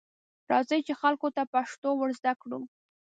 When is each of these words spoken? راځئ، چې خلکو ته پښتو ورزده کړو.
راځئ، 0.51 0.79
چې 0.87 0.93
خلکو 1.01 1.27
ته 1.35 1.41
پښتو 1.53 1.89
ورزده 1.95 2.33
کړو. 2.41 2.59